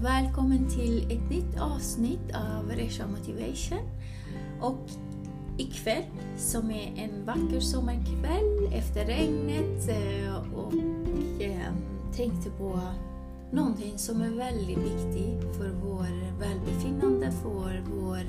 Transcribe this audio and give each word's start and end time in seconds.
och 0.00 0.06
välkommen 0.06 0.68
till 0.68 1.12
ett 1.12 1.30
nytt 1.30 1.60
avsnitt 1.60 2.34
av 2.34 2.70
Resha 2.70 3.06
Motivation. 3.06 3.78
Och 4.60 4.90
ikväll, 5.58 6.04
som 6.36 6.70
är 6.70 6.92
en 6.96 7.24
vacker 7.24 7.60
sommarkväll 7.60 8.72
efter 8.72 9.04
regnet 9.04 9.88
eh, 9.88 10.54
och 10.54 10.74
eh, 11.42 11.72
tänkte 12.16 12.50
på 12.50 12.80
någonting 13.50 13.98
som 13.98 14.20
är 14.20 14.30
väldigt 14.30 14.78
viktigt 14.78 15.56
för 15.56 15.70
vår 15.84 16.38
välbefinnande, 16.40 17.30
för 17.42 17.82
vår 17.94 18.22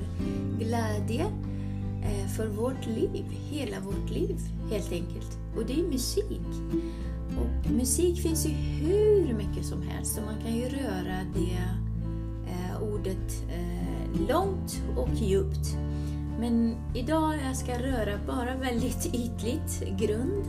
glädje, 0.58 1.26
eh, 2.02 2.26
för 2.36 2.46
vårt 2.46 2.86
liv, 2.86 3.24
hela 3.50 3.80
vårt 3.80 4.10
liv 4.10 4.38
helt 4.70 4.92
enkelt. 4.92 5.38
Och 5.56 5.66
det 5.66 5.80
är 5.80 5.84
musik. 5.84 6.40
Och 7.40 7.70
musik 7.70 8.22
finns 8.22 8.46
ju 8.46 8.50
hur 8.50 9.34
mycket 9.34 9.66
som 9.66 9.82
helst 9.82 10.18
och 10.18 10.24
man 10.24 10.42
kan 10.42 10.56
ju 10.56 10.68
röra 10.68 11.18
det 11.34 11.58
eh, 12.50 12.82
ordet 12.82 13.44
eh, 13.48 14.28
långt 14.28 14.82
och 14.96 15.14
djupt. 15.14 15.76
Men 16.40 16.76
idag 16.94 17.34
jag 17.46 17.56
ska 17.56 17.78
röra 17.78 18.18
bara 18.26 18.56
väldigt 18.56 19.06
ytligt 19.06 19.98
grund 19.98 20.44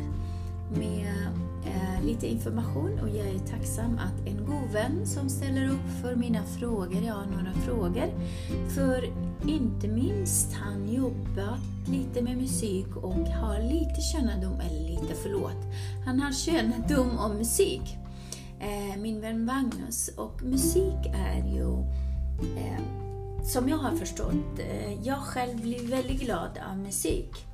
med 0.78 1.28
eh, 1.66 2.06
lite 2.06 2.28
information 2.28 3.00
och 3.00 3.10
jag 3.10 3.28
är 3.28 3.40
tacksam 3.40 3.98
att 3.98 4.28
en 4.28 4.46
god 4.46 4.72
vän 4.74 5.06
som 5.06 5.30
ställer 5.30 5.70
upp 5.70 6.02
för 6.02 6.16
mina 6.16 6.44
frågor, 6.44 7.04
jag 7.06 7.14
har 7.14 7.26
några 7.26 7.54
frågor. 7.54 8.08
För 8.70 9.04
inte 9.48 9.88
minst 9.88 10.54
han 10.54 10.94
jobbat 10.94 11.60
lite 11.88 12.22
med 12.22 12.38
musik 12.38 12.96
och 12.96 13.28
har 13.28 13.60
lite 13.60 14.02
kännedom, 14.02 14.60
eller 14.60 14.90
lite 14.90 15.14
förlåt, 15.24 15.58
han 16.06 16.20
har 16.20 16.32
kännedom 16.32 17.18
om 17.18 17.38
musik. 17.38 17.98
Eh, 18.60 18.98
min 18.98 19.22
vän 19.22 19.46
Magnus 19.46 20.08
och 20.18 20.44
musik 20.44 21.06
är 21.14 21.54
ju 21.56 21.80
eh, 22.58 22.82
som 23.44 23.70
jag 23.70 23.78
har 23.78 23.96
förstått, 23.96 24.60
eh, 24.60 25.08
jag 25.08 25.20
själv 25.20 25.62
blir 25.62 25.88
väldigt 25.88 26.22
glad 26.22 26.60
av 26.72 26.78
musik. 26.78 27.46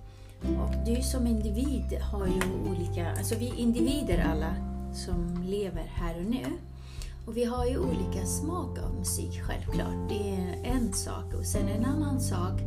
Och 0.42 0.74
du 0.86 1.02
som 1.02 1.28
individ 1.28 2.00
har 2.12 2.28
ju 2.28 2.70
olika, 2.70 3.12
alltså 3.12 3.36
vi 3.36 3.50
är 3.50 3.56
individer 3.56 4.26
alla 4.31 4.56
som 4.94 5.44
lever 5.48 5.92
här 5.96 6.18
och 6.18 6.26
nu. 6.26 6.46
Och 7.30 7.38
vi 7.38 7.44
har 7.44 7.66
ju 7.66 7.77
olika 7.77 8.25
smak 8.25 8.80
av 8.80 8.95
musik 8.95 9.41
självklart, 9.41 10.09
det 10.09 10.30
är 10.30 10.75
en 10.75 10.94
sak. 10.94 11.33
Och 11.33 11.45
sen 11.45 11.67
en 11.67 11.85
annan 11.85 12.22
sak, 12.22 12.59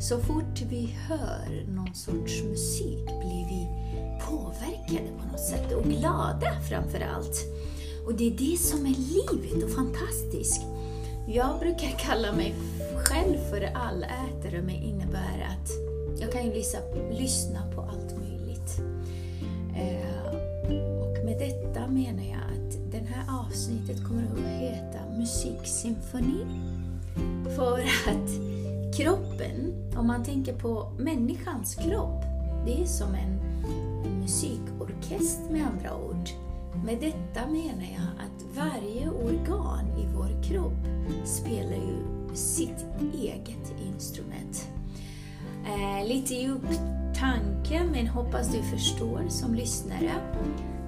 så 0.00 0.18
fort 0.18 0.62
vi 0.70 0.96
hör 1.08 1.66
någon 1.68 1.94
sorts 1.94 2.42
musik 2.42 3.04
blir 3.04 3.46
vi 3.48 3.68
påverkade 4.26 5.10
på 5.18 5.32
något 5.32 5.40
sätt 5.40 5.72
och 5.72 5.84
glada 5.84 6.60
framför 6.68 7.00
allt. 7.00 7.36
Och 8.06 8.14
det 8.14 8.26
är 8.26 8.30
det 8.30 8.58
som 8.58 8.86
är 8.86 8.94
livet 8.94 9.64
och 9.64 9.70
fantastiskt. 9.70 10.62
Jag 11.28 11.58
brukar 11.58 11.98
kalla 11.98 12.32
mig 12.32 12.54
själv 13.04 13.38
för 13.50 13.62
allätare, 13.74 14.62
men 14.62 14.74
innebär 14.74 15.48
att 15.50 15.70
jag 16.20 16.32
kan 16.32 16.44
ju 16.44 16.52
lyssna 17.10 17.72
på 17.74 17.80
allt 17.80 18.18
möjligt. 18.18 18.80
Eh, 19.76 20.21
menar 21.92 22.22
jag 22.22 22.40
att 22.40 22.92
det 22.92 22.98
här 22.98 23.24
avsnittet 23.46 24.04
kommer 24.04 24.22
att 24.22 24.60
heta 24.60 24.98
Musiksymfoni. 25.18 26.46
För 27.56 27.78
att 28.10 28.30
kroppen, 28.96 29.74
om 29.96 30.06
man 30.06 30.24
tänker 30.24 30.54
på 30.54 30.92
människans 30.98 31.74
kropp, 31.74 32.22
det 32.66 32.82
är 32.82 32.86
som 32.86 33.14
en 33.14 33.40
musikorkester 34.20 35.52
med 35.52 35.66
andra 35.66 35.96
ord. 35.96 36.28
Med 36.84 37.00
detta 37.00 37.46
menar 37.46 37.88
jag 37.92 38.26
att 38.26 38.56
varje 38.56 39.10
organ 39.10 39.86
i 39.98 40.06
vår 40.14 40.42
kropp 40.42 41.06
spelar 41.24 41.76
ju 41.76 41.96
sitt 42.34 42.86
eget 43.14 43.74
instrument. 43.86 44.68
Eh, 45.66 46.08
lite 46.08 46.34
djup 46.34 46.66
tanke, 47.14 47.84
men 47.92 48.06
hoppas 48.06 48.52
du 48.52 48.62
förstår 48.62 49.24
som 49.28 49.54
lyssnare. 49.54 50.12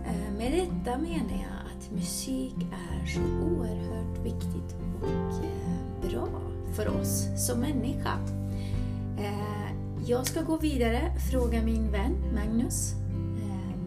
Eh, 0.07 0.39
med 0.39 0.53
detta 0.53 0.99
menar 0.99 1.33
jag 1.33 1.61
att 1.67 1.91
musik 1.93 2.55
är 2.73 3.07
så 3.07 3.21
oerhört 3.21 4.19
viktigt 4.25 4.77
och 5.03 5.45
eh, 5.45 6.11
bra 6.11 6.29
för 6.77 7.01
oss 7.01 7.47
som 7.47 7.61
människa. 7.61 8.19
Eh, 9.19 9.75
jag 10.07 10.27
ska 10.27 10.43
gå 10.43 10.57
vidare, 10.57 11.13
fråga 11.31 11.63
min 11.63 11.91
vän 11.91 12.17
Magnus 12.35 12.95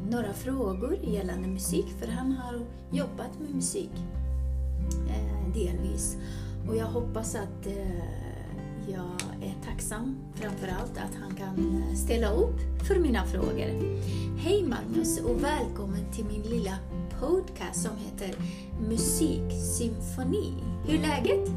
några 0.09 0.33
frågor 0.33 0.97
gällande 1.03 1.47
musik, 1.47 1.85
för 1.99 2.07
han 2.07 2.31
har 2.31 2.59
jobbat 2.91 3.39
med 3.39 3.55
musik 3.55 3.91
delvis. 5.53 6.17
Och 6.69 6.75
jag 6.75 6.85
hoppas 6.85 7.35
att 7.35 7.67
jag 8.91 9.47
är 9.49 9.55
tacksam 9.65 10.15
framför 10.35 10.67
allt 10.67 10.97
att 10.97 11.15
han 11.21 11.35
kan 11.35 11.81
ställa 11.95 12.31
upp 12.31 12.85
för 12.87 12.95
mina 12.95 13.25
frågor. 13.25 13.99
Hej 14.37 14.63
Magnus 14.63 15.21
och 15.21 15.43
välkommen 15.43 16.11
till 16.11 16.25
min 16.25 16.41
lilla 16.41 16.77
podcast 17.19 17.81
som 17.81 17.91
heter 17.97 18.35
Musiksymfoni. 18.89 20.53
Hur 20.85 20.93
är 20.93 21.01
läget? 21.01 21.49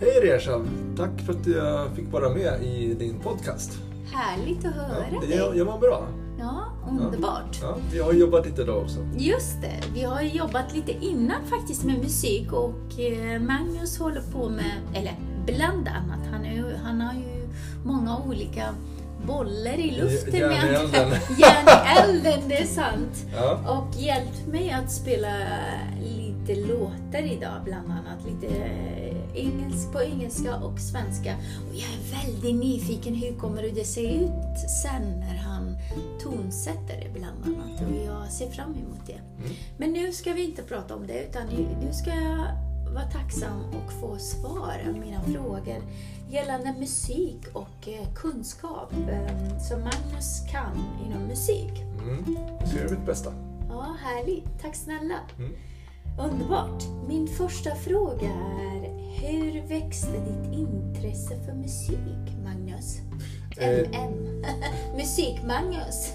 Hej 0.00 0.20
Resham! 0.22 0.68
Tack 0.96 1.20
för 1.20 1.32
att 1.32 1.46
jag 1.46 1.96
fick 1.96 2.12
vara 2.12 2.34
med 2.34 2.62
i 2.62 2.94
din 2.94 3.18
podcast. 3.18 3.78
Härligt 4.12 4.64
att 4.64 4.74
höra 4.74 5.04
ja, 5.12 5.20
dig. 5.20 5.36
Jag, 5.36 5.56
jag 5.56 5.66
mår 5.66 5.78
bra. 5.78 6.08
Ja, 6.38 6.72
underbart. 6.90 7.58
Ja, 7.62 7.76
vi 7.92 7.98
har 7.98 8.12
jobbat 8.12 8.46
lite 8.46 8.62
idag 8.62 8.82
också. 8.82 8.98
Just 9.16 9.60
det, 9.60 9.82
vi 9.94 10.02
har 10.02 10.22
jobbat 10.22 10.74
lite 10.74 10.92
innan 10.92 11.46
faktiskt 11.46 11.84
med 11.84 11.98
musik 11.98 12.52
och 12.52 13.00
eh, 13.00 13.40
Magnus 13.40 13.98
håller 13.98 14.22
på 14.32 14.48
med, 14.48 14.72
eller 14.94 15.16
bland 15.46 15.88
annat, 15.88 16.26
han, 16.30 16.44
är, 16.44 16.76
han 16.84 17.00
har 17.00 17.14
ju 17.14 17.48
många 17.84 18.18
olika 18.18 18.74
bollar 19.26 19.78
i 19.78 19.90
luften 19.90 20.40
Järn 20.40 20.52
i 20.52 20.74
elden. 20.74 21.10
Järn 21.38 21.68
i 21.68 21.98
elden, 21.98 22.48
det 22.48 22.62
är 22.62 22.66
sant. 22.66 23.26
Ja. 23.34 23.78
Och 23.78 24.02
hjälpt 24.02 24.46
mig 24.46 24.70
att 24.70 24.92
spela 24.92 25.28
lite 26.00 26.60
låtar 26.60 27.22
idag, 27.32 27.60
bland 27.64 27.90
annat 27.90 28.24
lite 28.26 28.54
engelsk, 29.34 29.92
på 29.92 30.02
engelska 30.02 30.56
och 30.56 30.78
svenska. 30.78 31.34
Och 31.68 31.74
jag 31.74 31.88
är 31.88 32.26
väldigt 32.26 32.54
nyfiken, 32.54 33.14
hur 33.14 33.34
kommer 33.34 33.62
det 33.62 33.84
se 33.84 34.16
ut 34.16 34.70
sen 34.82 35.20
när 35.20 35.36
han 35.36 35.76
tonsätter 36.22 37.00
det 37.00 37.18
bland 37.18 37.44
annat? 37.44 37.80
Och 37.80 38.06
jag 38.06 38.32
ser 38.32 38.50
fram 38.50 38.70
emot 38.70 39.06
det. 39.06 39.12
Mm. 39.12 39.56
Men 39.76 39.92
nu 39.92 40.12
ska 40.12 40.32
vi 40.32 40.44
inte 40.44 40.62
prata 40.62 40.94
om 40.94 41.06
det, 41.06 41.24
utan 41.28 41.46
nu 41.46 41.92
ska 41.92 42.10
jag 42.10 42.71
vara 42.94 43.04
tacksam 43.04 43.64
och 43.64 43.92
få 43.92 44.18
svara 44.18 44.92
mina 45.00 45.22
frågor 45.22 45.82
gällande 46.30 46.74
musik 46.78 47.40
och 47.52 47.88
eh, 47.88 48.14
kunskap 48.14 48.92
eh, 48.92 49.58
som 49.58 49.80
Magnus 49.80 50.42
kan 50.50 50.76
inom 51.06 51.22
musik. 51.28 51.82
Mm. 52.02 52.38
Jag 52.60 52.68
ska 52.68 52.78
göra 52.78 52.90
mitt 52.90 53.06
bästa. 53.06 53.32
Ja, 53.68 53.96
härligt. 54.00 54.44
Tack 54.62 54.76
snälla. 54.76 55.18
Mm. 55.38 55.52
Underbart. 56.18 56.82
Min 57.08 57.28
första 57.28 57.74
fråga 57.74 58.28
är, 58.60 58.82
hur 59.20 59.68
växte 59.68 60.12
ditt 60.12 60.58
intresse 60.58 61.44
för 61.46 61.52
musik, 61.52 62.36
Magnus? 62.44 62.98
Eh. 63.56 63.78
MM. 63.78 64.44
Musik-Magnus. 64.96 66.12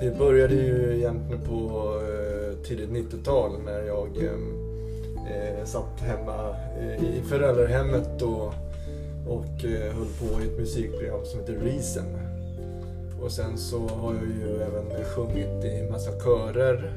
Det 0.00 0.18
började 0.18 0.54
ju 0.54 0.96
egentligen 0.96 1.44
på 1.44 2.00
eh, 2.00 2.64
tidigt 2.64 2.90
90-tal 2.90 3.62
när 3.64 3.82
jag 3.82 4.08
eh, 5.32 5.64
satt 5.64 6.00
hemma 6.00 6.56
eh, 6.80 7.04
i 7.04 7.22
föräldrahemmet 7.28 8.22
och, 8.22 8.54
och 9.26 9.64
eh, 9.64 9.94
höll 9.94 10.08
på 10.20 10.42
i 10.42 10.46
ett 10.46 10.58
musikprogram 10.58 11.24
som 11.24 11.40
heter 11.40 11.54
Reason. 11.54 12.04
Och 13.22 13.32
sen 13.32 13.58
så 13.58 13.88
har 13.88 14.14
jag 14.14 14.24
ju 14.24 14.62
även 14.62 15.04
sjungit 15.04 15.64
i 15.64 15.90
massa 15.90 16.10
körer. 16.10 16.92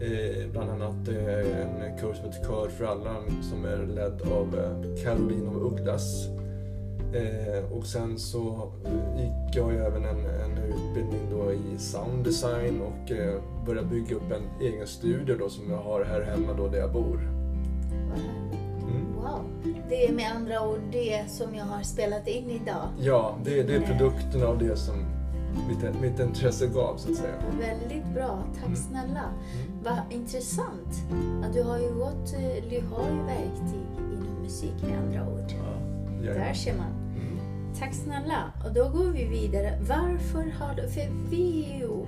Eh, 0.00 0.50
bland 0.52 0.70
annat 0.70 1.08
eh, 1.08 1.60
en 1.62 1.98
kurs 1.98 2.16
som 2.16 2.26
heter 2.26 2.44
Kör 2.46 2.68
för 2.68 2.84
alla 2.84 3.16
som 3.50 3.64
är 3.64 3.86
ledd 3.86 4.22
av 4.32 4.58
eh, 4.58 5.04
Caroline 5.04 5.48
av 5.48 5.72
Ugglas. 5.72 6.28
Eh, 7.14 7.72
och 7.72 7.86
sen 7.86 8.18
så 8.18 8.72
eh, 8.84 9.22
gick 9.22 9.56
jag 9.56 9.72
ju 9.72 9.78
även 9.78 10.04
en, 10.04 10.18
en 10.18 10.58
utbildning 10.58 11.30
då 11.30 11.52
i 11.52 11.78
sounddesign 11.78 12.80
och 12.80 13.10
eh, 13.10 13.40
började 13.66 13.88
bygga 13.88 14.16
upp 14.16 14.32
en 14.32 14.66
egen 14.66 14.86
studio 14.86 15.36
då 15.38 15.48
som 15.48 15.70
jag 15.70 15.78
har 15.78 16.04
här 16.04 16.20
hemma 16.20 16.52
då 16.52 16.68
där 16.68 16.78
jag 16.78 16.92
bor. 16.92 17.33
Det 19.88 20.06
är 20.08 20.12
med 20.12 20.32
andra 20.36 20.68
ord 20.68 20.80
det 20.92 21.24
som 21.28 21.54
jag 21.54 21.64
har 21.64 21.82
spelat 21.82 22.28
in 22.28 22.50
idag. 22.50 22.88
Ja, 23.00 23.36
det, 23.44 23.62
det 23.62 23.74
är 23.76 23.80
produkten 23.80 24.42
av 24.42 24.58
det 24.58 24.76
som 24.76 24.94
mitt, 25.68 26.00
mitt 26.00 26.20
intresse 26.20 26.66
gav 26.66 26.96
så 26.96 27.10
att 27.10 27.16
säga. 27.16 27.34
Väldigt 27.60 28.14
bra, 28.14 28.42
tack 28.54 28.64
Mm. 28.64 28.76
snälla. 28.76 29.20
Mm. 29.24 29.82
Vad 29.84 29.98
intressant. 30.10 30.94
Ja, 31.42 31.48
du 31.54 31.62
har 31.62 31.78
ju 31.78 31.94
gått, 31.94 32.32
eh, 32.32 32.64
du 32.70 32.80
har 32.94 33.10
ju 33.10 33.22
verktyg 33.26 33.86
inom 33.98 34.42
musik 34.42 34.74
med 34.82 34.98
andra 34.98 35.32
ord. 35.34 35.52
Ja. 36.26 36.32
Där 36.34 36.54
ser 36.54 36.74
man. 36.76 36.86
Mm. 36.86 37.74
Tack 37.78 37.94
snälla. 37.94 38.52
Och 38.64 38.72
då 38.74 38.88
går 38.88 39.10
vi 39.12 39.24
vidare. 39.24 39.78
Varför 39.88 40.50
har 40.58 40.74
du, 40.74 40.88
för 40.88 41.30
vi 41.30 41.64
är 41.72 41.78
ju 41.78 42.06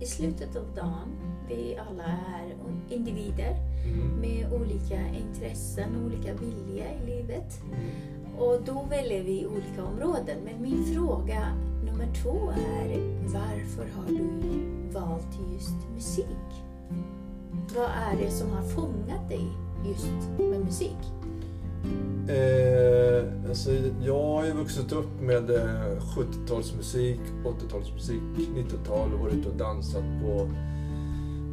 i 0.00 0.06
slutet 0.06 0.56
av 0.56 0.74
dagen, 0.74 1.08
vi 1.48 1.78
alla 1.88 2.04
är 2.04 2.54
individer 2.94 3.56
Mm. 3.86 4.20
med 4.20 4.52
olika 4.52 5.00
intressen 5.08 5.96
och 5.96 6.06
olika 6.06 6.34
vilja 6.34 6.84
i 6.94 7.06
livet. 7.06 7.60
Mm. 7.64 8.36
Och 8.38 8.60
då 8.64 8.82
väljer 8.90 9.22
vi 9.24 9.46
olika 9.46 9.84
områden. 9.84 10.38
Men 10.44 10.62
min 10.62 10.84
fråga 10.84 11.48
nummer 11.84 12.08
två 12.22 12.50
är 12.50 12.98
varför 13.32 13.86
har 13.96 14.08
du 14.08 14.28
valt 14.92 15.38
just 15.52 15.88
musik? 15.94 16.64
Vad 17.76 17.90
är 17.90 18.24
det 18.24 18.30
som 18.30 18.50
har 18.50 18.62
fångat 18.62 19.28
dig 19.28 19.44
just 19.88 20.38
med 20.38 20.60
musik? 20.64 20.98
Eh, 22.28 23.48
alltså, 23.48 23.70
jag 24.04 24.22
har 24.22 24.44
ju 24.46 24.52
vuxit 24.52 24.92
upp 24.92 25.20
med 25.20 25.50
eh, 25.50 25.98
70-talsmusik, 26.16 27.18
80-talsmusik, 27.44 28.20
90-tal 28.54 29.12
och 29.14 29.20
varit 29.20 29.34
ute 29.34 29.48
och 29.48 29.56
dansat 29.56 30.04
på 30.22 30.48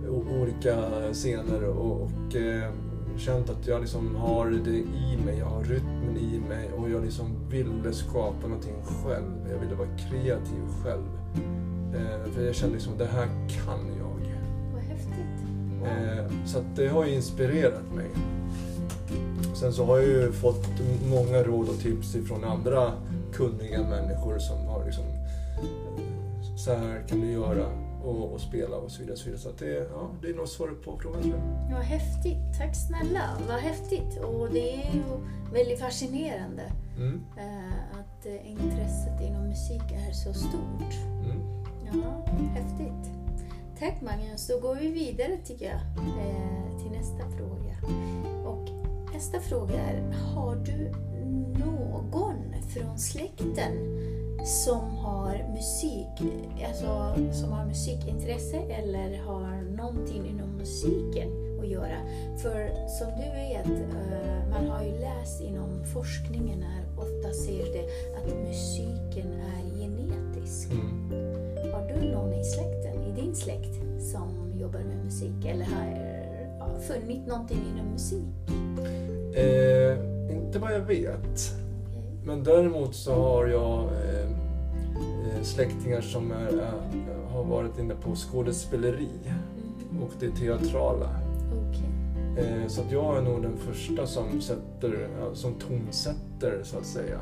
o- 0.09 0.25
olika 0.41 0.75
scener 1.13 1.63
och, 1.63 2.01
och 2.01 2.35
eh, 2.35 2.71
känt 3.17 3.49
att 3.49 3.67
jag 3.67 3.81
liksom 3.81 4.15
har 4.15 4.49
det 4.65 4.69
i 4.77 5.17
mig, 5.25 5.37
jag 5.39 5.45
har 5.45 5.63
rytmen 5.63 6.17
i 6.17 6.39
mig 6.49 6.71
och 6.77 6.89
jag 6.89 7.03
liksom 7.03 7.25
ville 7.49 7.93
skapa 7.93 8.47
någonting 8.47 8.75
själv. 8.83 9.47
Jag 9.51 9.59
ville 9.59 9.75
vara 9.75 9.87
kreativ 9.97 10.63
själv. 10.83 11.03
Eh, 11.95 12.31
för 12.31 12.45
jag 12.45 12.55
kände 12.55 12.73
liksom, 12.75 12.93
det 12.97 13.05
här 13.05 13.25
kan 13.49 13.79
jag. 13.99 14.13
Vad 14.73 14.81
häftigt. 14.81 15.47
Wow. 15.79 15.87
Eh, 15.87 16.45
så 16.45 16.57
att 16.57 16.75
det 16.75 16.87
har 16.87 17.05
ju 17.05 17.15
inspirerat 17.15 17.93
mig. 17.95 18.07
Sen 19.53 19.73
så 19.73 19.85
har 19.85 19.97
jag 19.97 20.07
ju 20.07 20.31
fått 20.31 20.67
många 21.09 21.43
råd 21.43 21.69
och 21.69 21.79
tips 21.79 22.15
ifrån 22.15 22.43
andra 22.43 22.93
kunniga 23.33 23.81
människor 23.83 24.39
som 24.39 24.67
har 24.67 24.85
liksom 24.85 25.03
eh, 25.03 26.57
så 26.57 26.73
här 26.73 27.03
kan 27.07 27.21
du 27.21 27.31
göra 27.31 27.65
och, 28.03 28.33
och 28.33 28.41
spela 28.41 28.75
och 28.77 28.91
så 28.91 29.01
vidare. 29.01 29.17
Så, 29.17 29.25
vidare. 29.25 29.41
så 29.41 29.49
att 29.49 29.57
det, 29.57 29.87
ja, 29.93 30.09
det 30.21 30.27
är 30.27 30.33
nog 30.33 30.47
svaret 30.47 30.83
på 30.85 30.97
frågan 30.97 31.21
tror 31.21 31.33
jag. 31.35 31.75
Vad 31.75 31.85
häftigt. 31.85 32.57
Tack 32.57 32.75
snälla. 32.87 33.29
Vad 33.47 33.57
häftigt. 33.59 34.19
Och 34.23 34.49
det 34.53 34.75
är 34.75 34.93
ju 34.93 35.03
väldigt 35.53 35.79
fascinerande 35.79 36.63
Mm, 36.97 37.21
eh, 37.37 37.99
att 37.99 38.25
eh, 38.25 38.51
intresset 38.51 39.21
inom 39.21 39.47
musik 39.47 39.81
är 40.07 40.11
så 40.11 40.33
stort. 40.33 40.93
mm. 41.25 41.63
Ja, 41.93 42.25
häftigt. 42.53 43.11
Tack 43.79 44.01
Magnus. 44.01 44.47
Då 44.47 44.59
går 44.59 44.75
vi 44.75 44.91
vidare 44.91 45.37
tycker 45.45 45.65
jag 45.65 45.79
till 46.81 46.91
nästa 46.91 47.29
fråga. 47.37 47.75
Nästa 49.23 49.39
fråga 49.39 49.73
är, 49.73 50.11
har 50.35 50.55
du 50.55 50.91
någon 51.59 52.53
från 52.73 52.99
släkten 52.99 53.71
som 54.45 54.95
har 54.97 55.53
musik, 55.53 56.33
alltså 56.67 57.15
som 57.33 57.51
har 57.51 57.65
musikintresse 57.65 58.57
eller 58.57 59.23
har 59.23 59.61
någonting 59.77 60.27
inom 60.27 60.49
musiken 60.49 61.59
att 61.61 61.67
göra? 61.67 61.97
För 62.41 62.87
som 62.87 63.07
du 63.07 63.29
vet, 63.29 63.67
eh, 63.67 64.49
man 64.49 64.69
har 64.69 64.83
ju 64.83 64.99
läst 64.99 65.41
inom 65.41 65.83
forskningen 65.93 66.63
här, 66.63 66.83
ofta 66.97 67.33
ser 67.33 67.73
det 67.73 67.85
att 68.17 68.47
musiken 68.47 69.33
är 69.33 69.79
genetisk. 69.79 70.71
Mm. 70.71 71.11
Har 71.73 71.87
du 71.87 72.11
någon 72.11 72.33
i 72.33 72.43
släkten, 72.43 73.03
i 73.03 73.21
din 73.21 73.35
släkt, 73.35 73.75
som 74.11 74.53
jobbar 74.59 74.79
med 74.79 75.05
musik 75.05 75.45
eller 75.45 75.65
har 75.65 76.79
funnit 76.79 77.27
någonting 77.27 77.61
inom 77.73 77.91
musik? 77.91 78.53
Eh, 79.35 79.97
inte 80.35 80.59
vad 80.59 80.73
jag 80.73 80.79
vet. 80.79 81.53
Men 82.25 82.43
däremot 82.43 82.95
så 82.95 83.13
har 83.13 83.47
jag 83.47 83.79
eh, 83.79 84.29
eh, 85.37 85.41
släktingar 85.43 86.01
som 86.01 86.31
är, 86.31 86.47
är, 86.47 86.73
har 87.33 87.43
varit 87.43 87.79
inne 87.79 87.95
på 87.95 88.15
skådespeleri 88.15 89.09
Mm. 89.89 90.03
och 90.03 90.11
det 90.19 90.29
teatrala. 90.31 91.09
Okej. 91.69 92.45
Eh, 92.45 92.67
Så 92.67 92.81
att 92.81 92.91
jag 92.91 93.17
är 93.17 93.21
nog 93.21 93.41
den 93.41 93.57
första 93.57 94.07
som 94.07 94.41
sätter, 94.41 95.07
som 95.33 95.53
tonsätter 95.53 96.59
så 96.63 96.77
att 96.77 96.85
säga. 96.85 97.19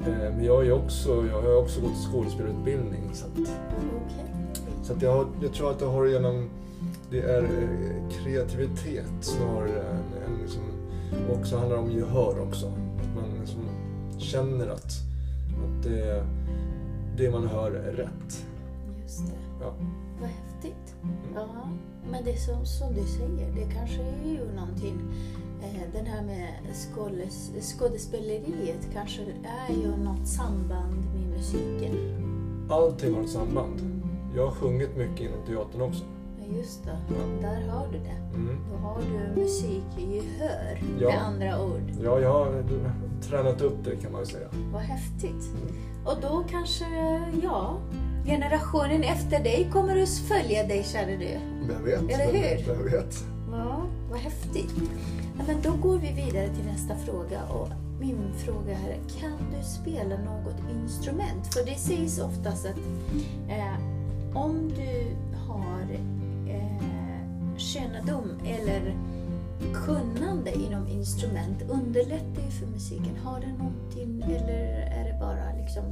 Eh, 0.00 0.06
Men 0.36 0.44
jag, 0.44 0.66
är 0.66 0.72
också, 0.72 1.26
jag 1.26 1.42
har 1.42 1.56
också 1.62 1.80
gått 1.80 2.12
skådespelarutbildning 2.12 3.02
så 3.12 3.26
att, 3.26 3.32
Okej. 3.38 4.34
så 4.82 4.92
att 4.92 5.02
jag, 5.02 5.12
har, 5.12 5.26
jag 5.42 5.52
tror 5.52 5.70
att 5.70 5.80
jag 5.80 5.88
har 5.88 6.06
genom, 6.06 6.48
det 7.10 7.20
är 7.20 7.42
eh, 7.42 8.08
kreativitet 8.10 9.10
snarare 9.20 9.80
än, 9.82 9.96
än 10.26 10.38
liksom, 10.42 10.62
och 11.28 11.36
också 11.38 11.56
handlar 11.56 11.76
om 11.76 11.90
gehör 11.90 12.40
också. 12.48 12.66
Att 12.66 13.14
man 13.14 13.40
liksom 13.40 13.60
känner 14.18 14.68
att, 14.68 14.92
att 15.64 15.82
det, 15.82 16.24
det 17.16 17.30
man 17.30 17.46
hör 17.46 17.70
är 17.70 17.92
rätt. 17.92 18.46
Just 19.02 19.26
det. 19.26 19.64
Ja. 19.64 19.74
Vad 20.20 20.28
häftigt. 20.28 20.96
Ja, 21.34 21.68
men 22.10 22.24
det 22.24 22.36
som, 22.36 22.66
som 22.66 22.94
du 22.94 23.02
säger, 23.02 23.52
det 23.54 23.74
kanske 23.74 24.02
är 24.02 24.30
ju 24.30 24.52
någonting. 24.56 25.00
Eh, 25.62 25.92
den 25.92 26.06
här 26.06 26.22
med 26.22 26.54
skådes, 26.72 27.50
skådespeleriet 27.78 28.88
kanske 28.92 29.22
är 29.68 29.74
ju 29.74 29.96
något 29.96 30.28
samband 30.28 31.04
med 31.14 31.38
musiken. 31.38 31.94
Allting 32.70 33.14
har 33.14 33.22
ett 33.22 33.30
samband. 33.30 34.04
Jag 34.36 34.44
har 34.44 34.50
sjungit 34.50 34.96
mycket 34.96 35.20
inom 35.20 35.46
teatern 35.46 35.82
också. 35.82 36.04
Just 36.56 36.84
det. 36.84 36.98
Där 37.40 37.68
har 37.68 37.86
du 37.92 37.98
det. 37.98 38.34
Mm. 38.34 38.58
Då 38.72 38.78
har 38.88 39.00
du 39.00 39.40
musikgehör 39.40 40.82
Ja. 41.00 41.08
med 41.08 41.22
andra 41.22 41.62
ord. 41.64 41.90
Ja, 42.04 42.20
jag 42.20 42.32
har 42.32 42.64
tränat 43.22 43.60
upp 43.60 43.76
det 43.84 43.96
kan 43.96 44.12
man 44.12 44.20
ju 44.20 44.26
säga. 44.26 44.48
Vad 44.72 44.82
häftigt. 44.82 45.44
Mm. 45.54 45.74
Och 46.04 46.14
då 46.22 46.44
kanske, 46.50 46.84
ja, 47.42 47.78
generationen 48.26 49.02
efter 49.02 49.42
dig 49.44 49.68
kommer 49.72 50.02
att 50.02 50.08
följa 50.08 50.64
dig, 50.66 50.84
kära 50.84 51.06
du. 51.06 51.38
Vem 51.68 51.84
vet? 51.84 52.02
Eller 52.20 52.32
hur? 52.32 52.66
Vem 52.74 52.84
vet? 52.84 53.24
Ja, 53.52 53.82
vad 54.10 54.18
häftigt. 54.18 54.74
Ja, 55.38 55.44
men 55.46 55.56
då 55.62 55.88
går 55.88 55.98
vi 55.98 56.12
vidare 56.12 56.48
till 56.48 56.64
nästa 56.66 56.96
fråga. 56.96 57.42
Och 57.44 57.68
min 58.00 58.32
fråga 58.38 58.74
här 58.74 58.90
är, 58.90 59.20
kan 59.20 59.38
du 59.58 59.64
spela 59.64 60.16
något 60.16 60.56
instrument? 60.82 61.54
För 61.54 61.64
det 61.66 61.74
sägs 61.78 62.18
oftast 62.18 62.66
att 62.66 62.76
eh, 63.48 63.78
om 64.34 64.68
du 64.68 65.06
har 65.48 65.82
kännedom 67.58 68.30
eller 68.44 68.96
kunnande 69.86 70.52
inom 70.54 70.88
instrument 70.88 71.62
underlättar 71.70 72.42
ju 72.44 72.50
för 72.50 72.66
musiken. 72.66 73.16
Har 73.24 73.40
det 73.40 73.52
någonting 73.52 74.22
eller 74.22 74.62
är 74.90 75.04
det 75.04 75.18
bara 75.20 75.52
liksom 75.62 75.84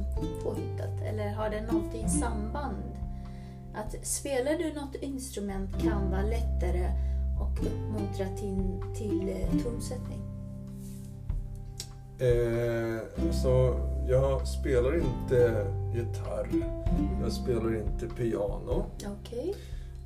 påhittat? 0.43 1.01
Eller 1.01 1.29
har 1.29 1.49
det 1.49 1.61
någonting 1.61 2.09
samband? 2.09 2.83
Att 3.75 4.05
spelar 4.05 4.53
du 4.53 4.73
något 4.73 4.95
instrument 4.95 5.81
kan 5.83 6.11
vara 6.11 6.21
lättare 6.21 6.91
och 7.41 7.65
uppmuntra 7.65 8.25
till, 8.37 8.81
till 8.97 9.29
eh, 9.29 9.63
tonsättning. 9.63 10.21
Eh, 12.19 13.31
så 13.31 13.79
jag 14.07 14.47
spelar 14.47 14.95
inte 14.95 15.67
gitarr. 15.95 16.49
Jag 17.21 17.31
spelar 17.31 17.75
inte 17.75 18.07
piano. 18.15 18.85
Okej. 19.19 19.55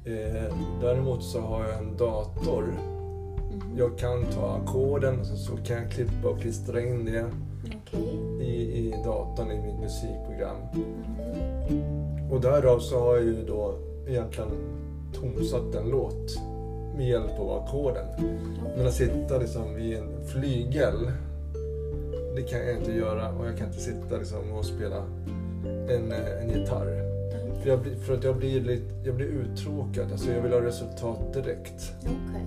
Eh, 0.05 0.55
däremot 0.81 1.23
så 1.23 1.39
har 1.39 1.65
jag 1.65 1.77
en 1.77 1.97
dator. 1.97 2.63
Mhm. 2.63 3.77
Jag 3.77 3.97
kan 3.97 4.25
ta 4.25 4.57
ackorden 4.63 5.19
och 5.19 5.25
så, 5.25 5.57
kan 5.57 5.77
jag 5.77 5.91
klippa 5.91 6.29
och 6.29 6.41
klistra 6.41 6.81
in 6.81 7.05
det 7.05 7.25
Okej. 7.65 8.19
i, 8.41 8.77
i 8.77 8.95
datorn 9.05 9.51
i 9.51 9.61
mitt 9.61 9.79
musikprogram. 9.79 10.57
Mhm. 10.73 12.31
Och 12.31 12.41
därav 12.41 12.79
så 12.79 12.99
har 12.99 13.15
jag 13.15 13.23
ju 13.25 13.45
då 13.45 13.77
egentligen 14.07 14.49
tonsatt 15.13 15.75
en 15.75 15.89
låt 15.89 16.39
med 16.95 17.07
hjälp 17.07 17.39
av 17.39 17.51
ackorden. 17.63 18.05
Men 18.77 18.87
att 18.87 18.93
sitta 18.93 19.37
liksom 19.37 19.75
vid 19.75 19.97
en 19.97 20.27
flygel, 20.27 21.11
det 22.35 22.41
kan 22.41 22.59
jag 22.59 22.77
inte 22.77 22.91
göra. 22.91 23.31
Och 23.31 23.47
jag 23.47 23.57
kan 23.57 23.67
inte 23.67 23.79
sitta 23.79 24.17
liksom 24.17 24.51
och 24.51 24.65
spela 24.65 24.97
en, 25.89 26.11
eh, 26.11 26.41
en 26.41 26.49
gitarr. 26.49 27.10
För, 27.61 27.69
jag, 27.69 27.79
för 28.05 28.13
att 28.13 28.23
jag 28.23 28.37
blir, 28.37 28.61
lite, 28.61 28.93
jag 29.03 29.15
blir 29.15 29.25
uttråkad. 29.27 30.11
Alltså 30.11 30.31
jag 30.31 30.41
vill 30.41 30.53
ha 30.53 30.61
resultat 30.61 31.33
direkt. 31.33 31.91
Okej. 32.01 32.45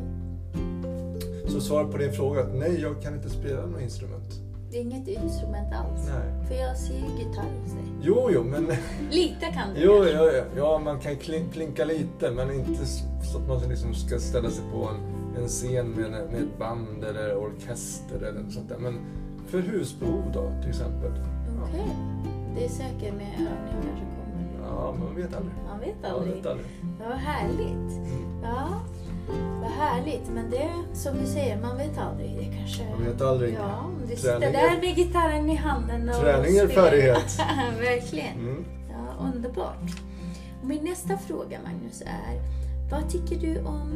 Så 1.47 1.61
svaret 1.61 1.93
på 1.93 1.99
din 1.99 2.13
fråga 2.13 2.41
är 2.41 2.45
att 2.45 2.55
nej, 2.55 2.81
jag 2.81 3.03
kan 3.03 3.15
inte 3.15 3.31
spela 3.31 3.67
något 3.67 3.81
instrument. 3.81 4.41
Det 4.71 4.79
är 4.79 4.83
inget 4.83 5.09
instrument 5.09 5.75
alls. 5.75 6.09
Nej. 6.09 6.49
För 6.49 6.55
jag 6.55 6.77
ser 6.77 6.95
ju 6.95 7.19
gitarr 7.19 7.61
hos 7.63 7.73
dig. 7.73 7.85
Jo, 8.03 8.29
jo, 8.33 8.45
men 8.45 8.73
Lite 9.11 9.47
kan 9.47 9.75
du 9.75 9.81
jo, 9.81 9.93
kanske. 9.93 10.13
ja, 10.13 10.33
ja, 10.33 10.45
ja, 10.57 10.79
man 10.79 11.01
kan 11.01 11.17
klin, 11.17 11.51
klinka 11.53 11.85
lite, 11.85 12.31
men 12.31 12.51
inte 12.55 12.87
så 12.87 13.39
att 13.39 13.49
man 13.49 13.69
liksom 13.69 13.95
ska 13.95 14.19
ställa 14.19 14.51
sig 14.51 14.65
på 14.73 14.89
en, 14.89 15.43
en 15.43 15.49
scen 15.49 15.91
med, 15.91 16.11
med 16.11 16.43
ett 16.43 16.59
band 16.59 17.05
eller 17.05 17.37
orkester 17.37 18.17
eller 18.17 18.41
något 18.41 18.53
sånt 18.53 18.69
där. 18.69 18.79
Men 18.79 18.99
för 19.47 19.59
husbehov 19.59 20.23
då, 20.33 20.51
till 20.61 20.71
exempel. 20.71 21.11
Okej. 21.63 21.97
Det 22.57 22.65
är 22.65 22.69
säkert 22.69 23.15
med 23.15 23.27
övning 23.35 23.83
kanske. 23.83 24.24
Ja, 24.77 24.95
man 24.99 25.15
vet 25.17 25.35
aldrig. 25.35 25.55
Man 25.69 25.81
vet 25.81 25.95
Man 26.03 26.11
aldrig. 26.11 26.35
vet 26.37 26.47
aldrig. 26.47 26.67
Ja, 27.01 27.05
vad 27.09 27.19
härligt. 27.19 27.93
Ja, 28.43 28.69
vad 29.61 29.71
härligt. 29.71 30.29
Men 30.35 30.51
det 30.51 30.71
som 30.93 31.17
du 31.21 31.27
säger, 31.27 31.61
man 31.61 31.77
vet 31.77 31.99
aldrig. 31.99 32.37
Det 32.37 32.57
kanske... 32.59 32.85
Man 32.91 33.05
vet 33.05 33.21
aldrig. 33.21 33.55
Ja, 33.55 33.79
om 33.85 33.95
du 34.11 34.17
sitter 34.17 34.41
där 34.53 34.81
med 34.81 34.97
gitarren 34.97 35.51
i 35.51 35.55
handen 35.55 36.09
och 36.09 36.15
Träning 36.15 36.57
är 36.57 36.69
färdighet. 36.69 37.39
Verkligen. 37.81 38.39
Mm. 38.39 38.65
Ja, 38.91 39.27
underbart. 39.35 39.91
Min 40.63 40.85
nästa 40.85 41.19
fråga 41.19 41.59
Magnus 41.65 42.03
är, 42.03 42.41
vad 42.91 43.11
tycker 43.11 43.37
du 43.47 43.61
om 43.61 43.93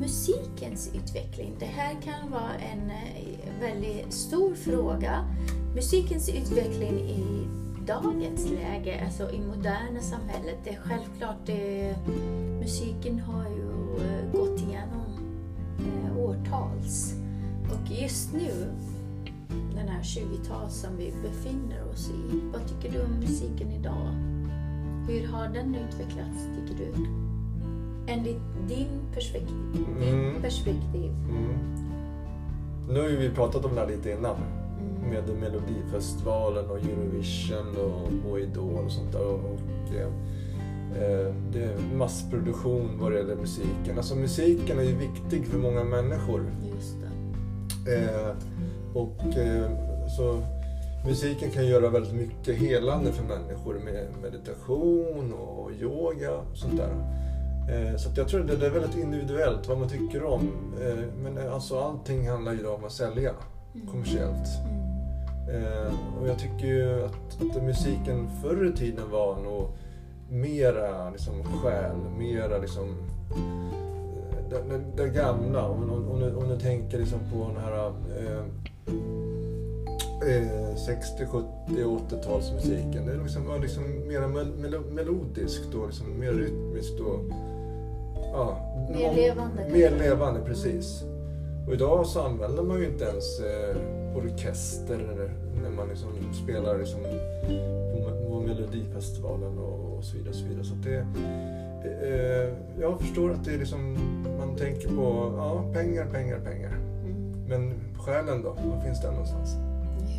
musikens 0.00 0.90
utveckling? 0.94 1.56
Det 1.58 1.66
här 1.66 1.92
kan 2.02 2.30
vara 2.30 2.54
en 2.72 2.90
eh, 2.90 3.60
väldigt 3.60 4.12
stor 4.12 4.54
fråga. 4.54 5.24
Musikens 5.74 6.28
utveckling 6.28 6.98
i 7.00 7.46
dagens 7.86 8.50
läge, 8.50 9.04
alltså 9.04 9.30
i 9.30 9.40
moderna 9.40 10.00
samhället. 10.00 10.56
Det 10.64 10.70
är 10.70 10.80
självklart, 10.80 11.36
det, 11.46 11.96
musiken 12.60 13.20
har 13.20 13.44
ju 13.44 13.70
eh, 14.04 14.32
gått 14.32 14.60
igenom 14.60 15.06
eh, 15.78 16.18
årtals. 16.18 17.14
Och 17.64 17.90
just 18.02 18.32
nu, 18.32 18.50
den 19.74 19.88
här 19.88 20.02
20-tal 20.02 20.70
som 20.70 20.96
vi 20.96 21.12
befinner 21.22 21.88
oss 21.92 22.10
i, 22.10 22.40
vad 22.52 22.68
tycker 22.68 22.98
du 22.98 23.04
om 23.04 23.12
musiken 23.20 23.70
idag? 23.70 24.14
Hur 25.08 25.26
har 25.26 25.48
den 25.48 25.74
utvecklats, 25.74 26.48
tycker 26.56 26.84
du? 26.84 27.06
Enligt 28.12 28.68
din 28.68 29.00
perspektiv. 29.14 29.86
Mm. 30.00 30.42
Perspektiv. 30.42 31.10
Mm. 31.30 31.58
Nu 32.88 33.00
har 33.00 33.08
ju 33.08 33.16
vi 33.16 33.30
pratat 33.30 33.64
om 33.64 33.74
det 33.74 33.80
här 33.80 33.88
lite 33.88 34.10
innan. 34.10 34.36
Mm. 35.02 35.10
Med 35.10 35.38
Melodifestivalen 35.38 36.70
och 36.70 36.78
Eurovision 36.78 37.76
och, 37.76 38.30
och 38.30 38.40
Idol 38.40 38.84
och 38.84 38.92
sånt 38.92 39.12
där. 39.12 39.26
Och, 39.26 39.94
eh, 39.94 40.06
eh, 41.02 41.34
det 41.52 41.62
är 41.62 41.96
massproduktion 41.96 42.98
vad 43.00 43.12
det 43.12 43.18
gäller 43.18 43.36
musiken. 43.36 43.96
Alltså 43.96 44.14
musiken 44.16 44.78
är 44.78 44.82
ju 44.82 44.96
viktig 44.96 45.46
för 45.46 45.58
många 45.58 45.84
människor. 45.84 46.44
Just 46.74 46.96
det. 47.00 47.94
Eh, 47.94 48.36
och 48.94 49.36
eh, 49.38 49.70
så 50.16 50.42
musiken 51.06 51.50
kan 51.50 51.66
göra 51.66 51.88
väldigt 51.88 52.14
mycket 52.14 52.56
helande 52.56 53.12
för 53.12 53.24
människor 53.24 53.74
med 53.74 54.06
meditation 54.22 55.32
och 55.32 55.70
yoga 55.80 56.32
och 56.36 56.56
sånt 56.56 56.76
där. 56.76 56.94
Eh, 57.70 57.96
så 57.96 58.10
jag 58.16 58.28
tror 58.28 58.40
det 58.40 58.66
är 58.66 58.70
väldigt 58.70 58.96
individuellt 58.98 59.68
vad 59.68 59.78
man 59.78 59.88
tycker 59.88 60.24
om. 60.24 60.48
Eh, 60.82 61.04
men 61.22 61.52
alltså 61.52 61.80
allting 61.80 62.28
handlar 62.28 62.52
ju 62.52 62.66
om 62.66 62.84
att 62.84 62.92
sälja 62.92 63.32
Mm. 63.74 63.86
kommersiellt. 63.86 64.48
Eh, 65.48 65.94
och 66.20 66.28
jag 66.28 66.38
tycker 66.38 66.66
ju 66.66 67.04
att, 67.04 67.42
att 67.56 67.62
musiken 67.62 68.28
förr 68.42 68.72
i 68.74 68.78
tiden 68.78 69.10
var 69.10 69.36
nog 69.36 69.68
mera 70.30 71.10
liksom 71.10 71.44
själ, 71.44 71.96
mera 72.18 72.58
liksom 72.58 72.88
eh, 73.30 74.50
det, 74.50 74.62
det, 74.68 75.02
det 75.02 75.08
gamla. 75.08 75.68
Om, 75.68 75.90
om, 75.90 76.08
om, 76.10 76.20
du, 76.20 76.34
om 76.34 76.48
du 76.48 76.58
tänker 76.58 76.98
liksom 76.98 77.18
på 77.32 77.46
den 77.46 77.64
här 77.64 77.92
eh, 78.18 78.44
eh, 80.22 80.76
60, 80.76 81.26
70, 81.26 81.46
80-talsmusiken. 81.68 83.06
Det 83.06 83.22
liksom, 83.22 83.46
var 83.46 83.58
liksom 83.58 84.08
mer 84.08 84.20
mel, 84.20 84.46
mel, 84.46 84.80
melodiskt 84.80 85.74
och 85.74 85.86
liksom 85.86 86.18
mer 86.20 86.32
rytmiskt 86.32 87.00
och 87.00 87.20
ja, 88.32 88.58
Mer 88.90 89.14
levande. 89.14 89.68
Mer 89.72 89.90
levande, 89.90 90.40
precis. 90.40 91.04
Och 91.66 91.74
idag 91.74 92.06
så 92.06 92.20
använder 92.20 92.62
man 92.62 92.78
ju 92.78 92.86
inte 92.86 93.04
ens 93.04 93.40
eh, 93.40 93.76
orkester 94.14 94.96
när, 94.98 95.30
när 95.62 95.70
man 95.70 95.88
liksom 95.88 96.08
spelar 96.44 96.78
liksom 96.78 97.00
på, 98.30 98.40
Melodifestivalen 98.40 99.58
och, 99.58 99.98
och 99.98 100.04
så 100.04 100.16
vidare. 100.16 100.30
Och 100.30 100.36
så 100.36 100.46
vidare. 100.46 100.64
Så 100.64 100.74
det, 100.74 101.06
eh, 101.82 102.80
jag 102.80 103.00
förstår 103.00 103.30
att 103.30 103.44
det 103.44 103.54
är 103.54 103.58
liksom, 103.58 103.92
man 104.38 104.56
tänker 104.56 104.88
på 104.88 105.34
ja, 105.36 105.64
pengar, 105.72 106.06
pengar, 106.06 106.38
pengar. 106.38 106.72
Mm. 107.04 107.44
Men 107.48 107.74
själen 107.98 108.42
då? 108.42 108.48
Var 108.48 108.80
finns 108.84 109.02
den 109.02 109.12
någonstans? 109.12 109.56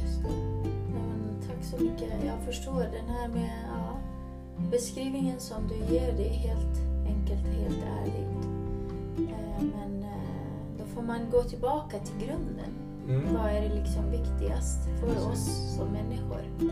Just 0.01 0.23
det. 0.23 0.29
Ja, 0.29 1.01
men 1.17 1.41
tack 1.47 1.63
så 1.63 1.83
mycket. 1.83 2.09
Jag 2.25 2.45
förstår 2.45 2.79
den 2.79 3.07
här 3.07 3.27
med 3.27 3.51
ja, 3.67 3.97
beskrivningen 4.71 5.39
som 5.39 5.67
du 5.67 5.93
ger. 5.93 6.13
Det 6.17 6.27
är 6.27 6.33
helt 6.33 6.77
enkelt, 7.07 7.45
helt 7.45 7.83
ärligt. 8.01 8.45
Eh, 9.17 9.61
men 9.61 10.03
eh, 10.03 10.79
då 10.79 10.85
får 10.85 11.01
man 11.01 11.19
gå 11.31 11.43
tillbaka 11.43 11.99
till 11.99 12.27
grunden. 12.27 12.80
Mm. 13.07 13.33
Vad 13.33 13.51
är 13.51 13.61
det 13.61 13.75
liksom 13.75 14.11
viktigast 14.11 14.79
för 14.99 15.07
Precis. 15.07 15.25
oss 15.25 15.75
som 15.75 15.87
människor? 15.87 16.41
Mm. 16.61 16.71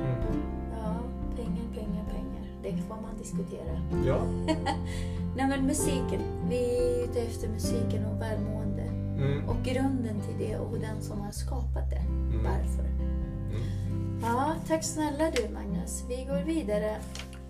Ja, 0.82 0.96
pengar, 1.36 1.68
pengar, 1.74 2.06
pengar. 2.12 2.46
Det 2.64 2.82
får 2.82 2.96
man 2.96 3.18
diskutera. 3.18 3.82
Ja. 4.06 4.22
Nej 5.36 5.48
men 5.48 5.66
musiken. 5.66 6.22
Vi 6.50 6.78
är 6.78 7.04
ute 7.04 7.22
efter 7.22 7.50
musiken 7.50 8.06
och 8.06 8.22
välmående. 8.22 8.84
Mm. 9.18 9.50
Och 9.50 9.64
grunden 9.64 10.22
till 10.22 10.48
det 10.48 10.58
och 10.58 10.78
den 10.80 11.02
som 11.02 11.22
har 11.22 11.32
skapat 11.32 11.90
det. 11.90 12.04
Mm. 12.08 12.44
Varför? 12.44 12.86
Mm. 12.86 14.20
Ja, 14.22 14.56
tack 14.68 14.84
snälla 14.84 15.32
du 15.32 15.54
Magnus. 15.54 16.04
Vi 16.10 16.26
går 16.26 16.44
vidare. 16.46 16.96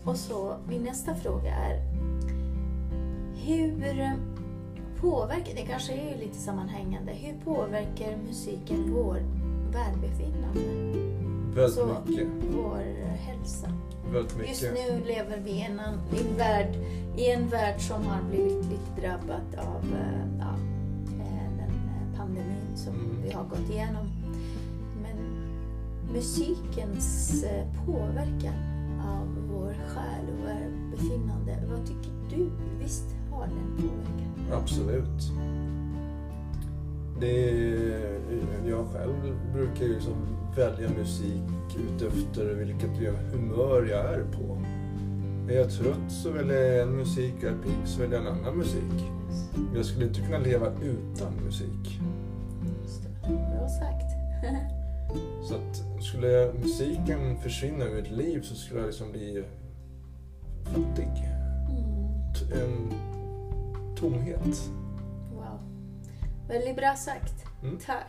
Och 0.04 0.16
så, 0.16 0.56
min 0.68 0.84
nästa 0.84 1.16
fråga 1.16 1.56
är 1.56 1.80
Hur 3.36 3.72
påverkar, 5.01 5.56
det 5.56 5.62
kanske 5.62 5.94
är 5.94 6.18
lite 6.18 6.38
sammanhängande, 6.38 7.12
hur 7.12 7.34
påverkar 7.46 8.18
musiken 8.27 8.94
vår 8.94 9.18
välbefinnande? 9.72 10.62
Väldigt 11.56 11.75
Så- 11.79 11.98
mycket. 12.08 12.27
Vår 12.56 12.84
hälsa? 13.18 13.68
Väldigt 14.13 14.38
mycket. 14.38 14.50
Just 14.62 14.74
nu 14.74 15.06
lever 15.08 15.38
vi 15.44 15.50
i 15.51 15.62
en, 15.62 15.79
en, 15.79 16.38
värld, 16.38 16.75
i 17.18 17.32
en 17.32 17.48
värld 17.50 17.82
som 17.82 18.03
har 18.06 18.22
blivit 18.29 18.65
lite 18.65 19.01
drabbad 19.01 19.65
av 19.68 19.84
eh, 19.96 20.39
ja, 20.39 20.53
eh, 21.20 21.51
den 21.58 21.70
eh, 21.72 22.18
pandemin 22.18 22.75
som 22.75 22.94
Mm. 22.94 23.22
vi 23.24 23.32
har 23.32 23.44
gått 23.44 23.70
igenom. 23.70 24.06
Men 25.01 25.18
musikens 26.13 27.46
påverkan 27.86 28.53
av 29.10 29.27
vår 29.51 29.74
själ 29.88 30.25
och 30.34 30.48
välbefinnande, 30.48 31.58
vad 31.70 31.88
tycker 31.88 32.12
du? 32.38 32.50
Visst 32.84 33.15
har 33.32 33.48
den 33.48 33.78
påverkan? 33.78 34.62
Absolut. 34.62 35.32
Det 37.20 37.50
är, 37.50 38.70
jag 38.70 38.88
själv 38.88 39.40
brukar 39.54 39.86
ju 39.86 39.94
liksom 39.94 40.16
välja 40.56 40.90
musik 40.90 41.78
utefter 41.78 42.54
vilket 42.54 42.90
humör 43.32 43.88
jag 43.92 44.14
är 44.14 44.24
på. 44.24 44.58
Är 45.52 45.56
jag 45.56 45.72
trött 45.72 46.12
så 46.12 46.32
väljer 46.32 46.62
jag 46.62 46.88
en 46.88 46.96
musik, 46.96 47.34
är 47.44 47.48
jag 47.48 47.64
pigg 47.64 47.88
så 47.88 48.02
väljer 48.02 48.20
jag 48.20 48.28
en 48.28 48.34
annan 48.40 48.58
musik. 48.58 49.12
Jag 49.76 49.86
skulle 49.86 50.06
inte 50.06 50.22
kunna 50.22 50.38
leva 50.38 50.68
utan 50.68 51.34
musik. 51.46 52.00
Just 52.82 53.04
det. 53.04 53.28
Bra 53.28 53.68
sagt. 53.70 54.10
Så 55.44 55.56
att 55.56 56.04
skulle 56.04 56.54
musiken 56.54 57.38
försvinna 57.38 57.86
ur 57.86 57.96
mitt 57.96 58.12
liv 58.12 58.42
så 58.42 58.56
skulle 58.56 58.80
jag 58.80 58.88
liksom 58.88 59.12
bli 59.12 59.44
fattig. 60.64 61.10
Mm. 61.70 62.62
En 62.62 62.94
tomhet. 64.00 64.70
Wow. 65.34 65.60
Väldigt 66.48 66.75
bra 66.75 66.96
sagt. 66.96 67.46
Mm. 67.63 67.77
Tack. 67.86 68.06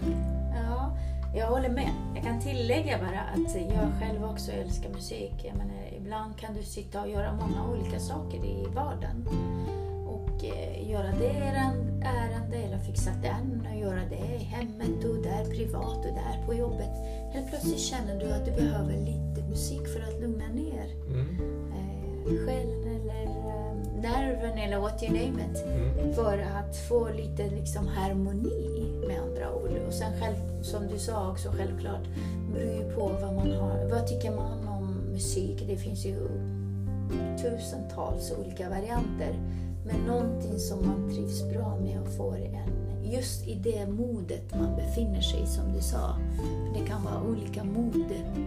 Ja, 0.54 0.96
jag 1.34 1.46
håller 1.46 1.68
med. 1.70 1.90
Jag 2.14 2.24
kan 2.24 2.40
tillägga 2.40 2.98
bara 2.98 3.20
att 3.20 3.54
jag 3.54 3.88
själv 4.00 4.24
också 4.24 4.52
älskar 4.52 4.90
musik. 4.90 5.32
Jag 5.44 5.56
menar, 5.56 5.74
ibland 5.96 6.36
kan 6.38 6.54
du 6.54 6.62
sitta 6.62 7.02
och 7.02 7.08
göra 7.10 7.32
många 7.32 7.68
olika 7.70 8.00
saker 8.00 8.44
i 8.44 8.66
vardagen. 8.74 9.28
Och 10.08 10.44
eh, 10.44 10.90
göra 10.90 11.12
det 11.20 11.28
ärende 12.02 12.56
eller 12.56 12.78
fixa 12.78 13.10
den 13.22 13.66
och 13.72 13.78
göra 13.78 14.00
det 14.10 14.34
i 14.34 14.44
hemmet 14.44 15.04
och 15.04 15.22
där 15.22 15.44
privat 15.44 15.96
och 15.98 16.14
där 16.14 16.46
på 16.46 16.54
jobbet. 16.54 16.90
Helt 17.32 17.48
plötsligt 17.48 17.78
känner 17.80 18.20
du 18.20 18.32
att 18.32 18.44
du 18.44 18.50
behöver 18.50 18.92
lite 18.96 19.48
musik 19.48 19.88
för 19.88 20.00
att 20.00 20.20
lugna 20.20 20.48
ner 20.48 20.86
Mm. 21.06 21.38
eh, 21.72 22.24
eh, 22.54 22.69
nerven 24.40 24.58
eller 24.58 24.78
what 24.78 25.02
you 25.02 25.12
name 25.12 25.42
it 25.52 25.64
Mm. 25.66 26.14
för 26.14 26.38
att 26.38 26.76
få 26.76 27.08
lite 27.16 27.50
liksom 27.50 27.86
harmoni 27.86 28.92
med 29.06 29.20
andra 29.20 29.54
ord. 29.54 29.70
Och 29.86 29.92
sen 29.92 30.12
själv, 30.20 30.62
som 30.62 30.86
du 30.88 30.98
sa 30.98 31.30
också 31.30 31.48
självklart, 31.48 32.04
beror 32.54 32.92
på 32.94 33.00
vad 33.26 33.34
man 33.34 33.50
har. 33.52 33.88
Vad 33.90 34.06
tycker 34.06 34.30
man 34.30 34.68
om 34.68 34.94
musik? 35.12 35.64
Det 35.68 35.76
finns 35.76 36.06
ju 36.06 36.28
tusentals 37.42 38.32
olika 38.38 38.68
varianter. 38.68 39.34
Men 39.86 39.96
någonting 40.06 40.58
som 40.58 40.86
man 40.86 41.10
trivs 41.10 41.42
bra 41.52 41.76
med 41.80 42.00
och 42.00 42.08
får 42.16 42.36
en, 42.36 42.70
just 43.12 43.46
i 43.48 43.54
det 43.54 43.86
modet 43.86 44.54
man 44.54 44.76
befinner 44.76 45.20
sig 45.20 45.46
som 45.46 45.72
du 45.72 45.80
sa. 45.80 46.16
Det 46.74 46.86
kan 46.86 47.04
vara 47.04 47.22
olika 47.30 47.64
mod 47.64 48.04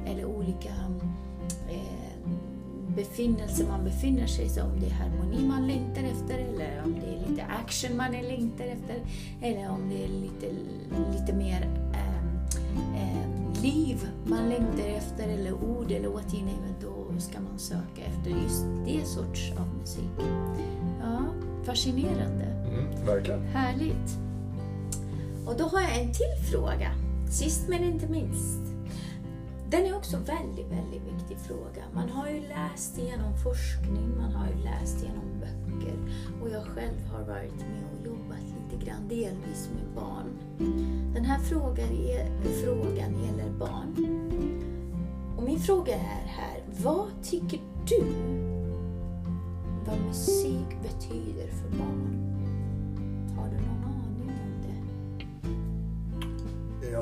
eller 0.07 0.25
olika 0.25 0.69
befinnelse 2.95 3.65
man 3.67 3.83
befinner 3.83 4.27
sig 4.27 4.45
i. 4.45 4.61
Om 4.61 4.79
det 4.79 4.85
är 4.85 4.91
harmoni 4.91 5.47
man 5.47 5.67
längtar 5.67 6.03
efter 6.03 6.37
eller 6.37 6.81
om 6.85 6.93
det 6.93 7.07
är 7.15 7.29
lite 7.29 7.43
action 7.43 7.97
man 7.97 8.11
längtar 8.11 8.65
efter 8.65 8.95
eller 9.41 9.69
om 9.69 9.89
det 9.89 10.03
är 10.03 10.07
lite, 10.07 10.45
lite 11.13 11.33
mer 11.33 11.61
ehm, 11.93 12.39
ehm, 12.95 13.53
liv 13.63 14.07
man 14.25 14.49
längtar 14.49 14.87
efter 14.97 15.29
eller 15.29 15.53
ord 15.53 15.91
eller 15.91 16.09
what 16.09 16.33
you 16.33 16.43
name 16.43 16.69
it, 16.69 16.81
då 16.81 17.19
ska 17.19 17.39
man 17.39 17.59
söka 17.59 18.01
efter 18.01 18.29
just 18.29 18.65
det 18.85 19.05
sorts 19.05 19.51
av 19.51 19.67
musik. 19.79 20.27
Ja, 21.01 21.25
fascinerande. 21.63 22.45
Mm. 22.45 23.05
Verkligen. 23.05 23.41
Härligt. 23.45 24.17
Och 25.45 25.55
då 25.57 25.63
har 25.63 25.81
jag 25.81 25.99
en 25.99 26.13
till 26.13 26.51
fråga. 26.51 26.91
Sist 27.29 27.69
men 27.69 27.83
inte 27.83 28.07
minst 28.07 28.72
den 29.73 29.85
är 29.85 29.95
också 29.95 30.17
väldigt, 30.17 30.71
väldigt 30.71 31.03
viktig 31.13 31.37
fråga. 31.37 31.83
Man 31.93 32.09
har 32.09 32.29
ju 32.29 32.39
läst 32.39 32.97
igenom 32.97 33.37
forskning, 33.37 34.17
man 34.17 34.31
har 34.31 34.47
ju 34.47 34.63
läst 34.63 35.03
igenom 35.03 35.39
böcker 35.39 35.97
och 36.41 36.49
jag 36.49 36.63
själv 36.63 37.07
har 37.11 37.19
varit 37.19 37.55
med 37.59 37.83
och 37.91 38.05
jobbat 38.07 38.37
lite 38.39 38.85
grann, 38.85 39.07
delvis 39.07 39.69
med 39.75 39.95
barn. 39.95 40.39
Den 41.13 41.25
här 41.25 41.39
frågan, 41.39 41.89
är, 41.89 42.41
frågan 42.63 43.23
gäller 43.23 43.51
barn. 43.59 43.95
Och 45.37 45.43
min 45.43 45.59
fråga 45.59 45.93
är 45.93 46.27
här, 46.27 46.63
vad 46.83 47.07
tycker 47.23 47.59
du 47.87 48.03
vad 49.85 49.99
musik 50.07 50.81
betyder 50.83 51.47
för 51.47 51.77
barn? 51.77 52.22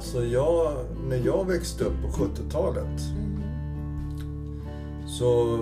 Alltså 0.01 0.23
jag, 0.25 0.73
när 1.09 1.17
jag 1.17 1.47
växte 1.47 1.83
upp 1.83 2.01
på 2.01 2.07
70-talet 2.07 2.99
mm. 3.15 3.43
så 5.07 5.59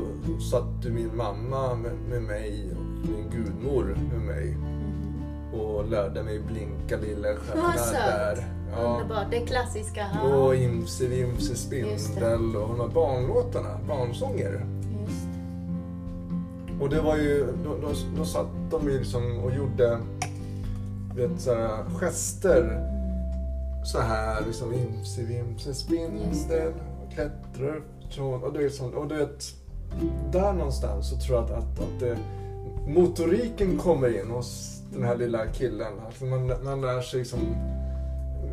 satt 0.51 0.85
min 0.85 1.17
mamma 1.17 1.75
med, 2.09 2.21
mig 2.21 2.69
och 2.71 3.09
min 3.09 3.29
gudmor 3.29 3.97
med 4.11 4.21
mig 4.21 4.47
mm. 4.47 5.61
och 5.61 5.89
lärde 5.89 6.23
mig 6.23 6.39
blinka 6.39 6.97
lilla 6.97 7.35
stjärna 7.35 7.91
där. 7.91 8.43
Ja. 8.71 8.77
Underbart, 8.77 9.31
det 9.31 9.39
klassiska. 9.39 10.05
Ja. 10.13 10.35
Och 10.35 10.55
Imse 10.55 11.07
Vimse 11.07 11.55
Spindel 11.55 12.55
och 12.55 12.67
de 12.67 12.79
här 12.79 12.87
barnlåtarna, 12.87 13.79
barnsånger. 13.87 14.65
Och 16.81 16.89
det 16.89 17.01
var 17.01 17.15
ju, 17.17 17.47
då, 17.63 17.77
då, 17.81 17.93
då 18.17 18.25
satt 18.25 18.47
de 18.71 18.89
ju 18.89 18.99
liksom 18.99 19.39
och 19.39 19.51
gjorde 19.55 19.99
vet, 21.15 21.41
så 21.41 21.53
här, 21.53 21.83
gester. 21.99 22.98
Så 23.91 23.99
här 23.99 24.45
liksom 24.45 24.73
imse 24.73 25.23
vimse 25.23 25.73
spindel 25.73 26.73
och 27.03 27.13
klättrar 27.13 27.81
från 28.09 28.43
och 28.43 28.53
det 28.53 28.63
är 28.63 28.69
sånt. 28.69 28.95
Och 28.95 29.07
du 29.07 29.15
vet, 29.15 29.43
där 30.31 30.53
någonstans 30.53 31.09
så 31.09 31.17
tror 31.17 31.37
jag 31.37 31.45
att, 31.45 31.51
att, 31.51 31.79
att 31.79 31.99
det, 31.99 32.17
motoriken 32.87 33.77
kommer 33.77 34.21
in 34.21 34.31
hos 34.31 34.81
den 34.93 35.03
här 35.03 35.17
lilla 35.17 35.47
killen. 35.47 35.93
Alltså 36.05 36.25
man, 36.25 36.51
man 36.63 36.81
lär 36.81 37.01
sig 37.01 37.19
liksom 37.19 37.39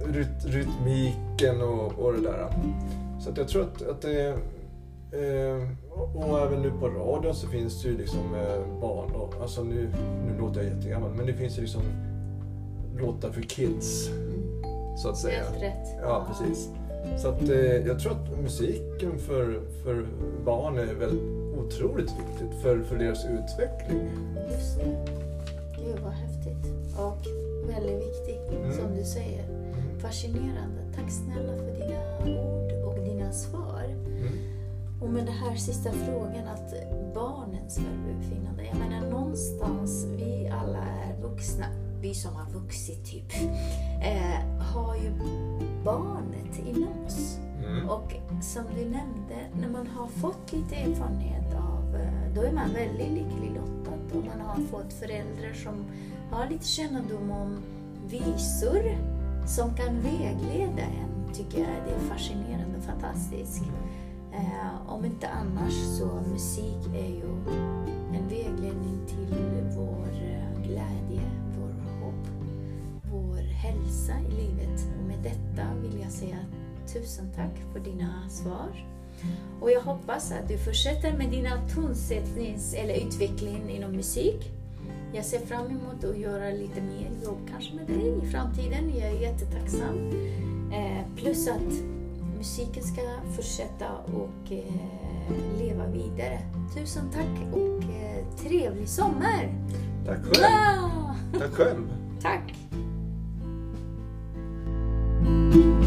ryt, 0.07 0.45
rytmiken 0.45 1.63
och, 1.63 1.99
och 1.99 2.13
det 2.13 2.21
där. 2.21 2.55
Så 3.21 3.31
att 3.31 3.37
jag 3.37 3.49
tror 3.49 3.63
att, 3.63 3.83
att 3.83 4.03
det 4.03 4.39
Eh, 5.13 5.69
och 6.15 6.41
även 6.41 6.63
nu 6.63 6.73
på 6.81 6.89
radion 6.89 7.35
så 7.35 7.49
finns 7.49 7.83
det 7.83 7.89
ju 7.89 7.99
liksom 7.99 8.35
eh, 8.35 8.81
barn 8.81 9.11
och, 9.13 9.35
alltså 9.43 9.63
nu, 9.63 9.89
nu 10.27 10.39
låter 10.39 10.63
jag 10.63 10.75
jättegammal 10.75 11.11
men 11.17 11.27
det 11.27 11.33
finns 11.33 11.59
ju 11.59 11.61
liksom 11.61 11.83
låtar 12.99 13.31
för 13.31 13.43
kids. 13.43 14.09
Mm. 14.09 14.46
Så 14.97 15.09
att 15.09 15.17
säga. 15.17 15.45
Helt 15.45 15.63
rätt. 15.63 15.89
Ja, 16.03 16.27
precis. 16.29 16.69
Så 17.23 17.29
att 17.29 17.49
eh, 17.49 17.87
jag 17.87 18.01
tror 18.01 18.13
att 18.13 18.43
musiken 18.43 19.19
för, 19.19 19.61
för 19.85 20.07
barn 20.45 20.79
är 20.79 20.95
väldigt 20.95 21.23
otroligt 21.59 22.11
viktigt 22.11 22.63
för, 22.63 22.83
för 22.83 22.97
deras 22.97 23.25
utveckling. 23.25 24.11
Just 24.51 24.79
det. 24.79 24.85
Gud 25.77 25.99
vad 26.05 26.13
häftigt. 26.13 26.73
Och 26.99 27.27
väldigt 27.69 28.09
viktigt, 28.09 28.51
mm. 28.51 28.73
som 28.73 28.97
du 28.97 29.05
säger. 29.05 29.45
Mm. 29.45 30.01
Fascinerande. 30.01 30.83
Tack 30.95 31.11
snälla 31.11 31.53
för 31.57 31.73
dina 31.73 32.39
ord 32.41 32.73
och 32.85 33.05
dina 33.05 33.33
svar. 33.33 33.67
Och 35.01 35.11
med 35.11 35.27
den 35.27 35.35
här 35.35 35.57
sista 35.57 35.93
frågan 35.93 36.49
att 36.49 36.75
barnens 37.15 37.79
välbefinnande. 37.79 38.65
Jag 38.65 38.79
menar 38.79 39.11
någonstans, 39.11 40.07
vi 40.17 40.49
alla 40.49 40.79
vi 42.07 42.15
som 42.15 42.35
har 42.35 42.61
vuxit 42.61 43.05
typ, 43.05 43.33
eh, 44.03 44.61
har 44.61 44.97
ju 44.97 45.13
barnet 45.85 46.59
inom 46.67 47.05
oss. 47.07 47.39
Mm. 47.67 47.89
Och 47.89 48.13
som 48.43 48.65
du 48.75 48.85
nämnde, 48.85 49.39
när 49.61 49.69
man 49.69 49.87
har 49.87 50.07
fått 50.07 50.53
lite 50.53 50.75
erfarenhet 50.77 51.55
av, 51.55 51.97
eh, 51.97 52.35
då 52.35 52.41
är 52.41 52.53
man 52.53 52.73
väldigt 52.73 53.09
lycklig 53.09 53.51
lottad 53.55 54.19
och 54.19 54.25
man 54.25 54.41
har 54.47 54.57
fått 54.57 54.93
föräldrar 54.93 55.53
som 55.53 55.85
har 56.31 56.49
lite 56.51 56.67
kännedom 56.67 57.31
om 57.31 57.57
visor 58.09 58.97
som 59.47 59.75
kan 59.75 60.01
vägleda 60.01 60.83
en, 60.83 61.35
tycker 61.35 61.59
jag 61.59 61.69
det 61.87 61.95
är 61.95 62.09
fascinerande 62.09 62.79
och 62.79 62.85
fantastiskt. 62.85 63.63
Eh, 64.33 64.93
om 64.93 65.05
inte 65.05 65.29
annars 65.29 65.75
så 65.99 66.07
musik 66.33 66.87
är 66.95 67.09
ju 67.09 67.31
en 68.15 68.29
vägledning 68.29 68.96
hälsa 74.07 74.29
i 74.29 74.43
livet. 74.43 74.87
Och 74.99 75.07
med 75.09 75.19
detta 75.23 75.75
vill 75.83 76.01
jag 76.03 76.13
säga 76.13 76.37
tusen 76.93 77.31
tack 77.37 77.73
för 77.73 77.81
dina 77.81 78.29
svar. 78.29 78.87
Och 79.61 79.71
jag 79.71 79.81
hoppas 79.81 80.33
att 80.33 80.49
du 80.49 80.59
fortsätter 80.59 81.13
med 81.19 81.31
dina 81.31 81.69
tonsättnings 81.75 82.75
eller 82.75 83.07
utveckling 83.07 83.71
inom 83.71 83.93
musik. 83.93 84.51
Jag 85.15 85.25
ser 85.25 85.39
fram 85.39 85.67
emot 85.67 86.05
att 86.05 86.19
göra 86.19 86.51
lite 86.51 86.81
mer 86.81 87.11
jobb 87.25 87.39
kanske 87.51 87.75
med 87.75 87.87
dig 87.87 88.19
i 88.23 88.31
framtiden. 88.31 88.93
Jag 88.97 89.09
är 89.09 89.21
jättetacksam. 89.21 90.11
Eh, 90.73 91.17
plus 91.17 91.49
att 91.49 91.73
musiken 92.39 92.83
ska 92.83 93.01
fortsätta 93.37 93.87
och 93.97 94.53
eh, 94.53 95.59
leva 95.59 95.87
vidare. 95.87 96.39
Tusen 96.75 97.11
tack 97.13 97.55
och 97.55 97.83
eh, 97.83 98.25
trevlig 98.37 98.89
sommar! 98.89 99.55
Tack 100.07 100.25
själv! 100.25 100.37
Ja! 100.41 101.17
Tack 101.39 101.53
själv! 101.53 101.93
Tack! 102.23 102.66
you. 105.57 105.86